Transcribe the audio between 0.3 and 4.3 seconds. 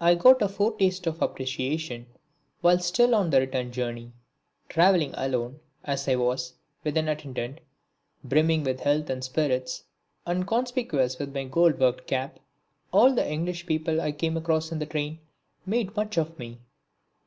a foretaste of appreciation while still on the return journey.